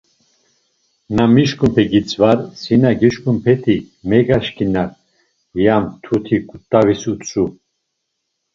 [1.15, 3.77] Na mişǩunpe gitzvar, si na gişǩunpeti
[4.09, 4.91] megaşǩinar,
[5.63, 7.45] ya mtuti ǩut̆avis utzu.